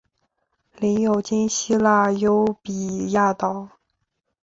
[0.79, 3.69] 领有今希腊优卑亚岛。